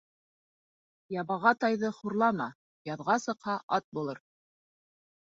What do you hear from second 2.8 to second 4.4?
яҙға сыҡһа, ат булыр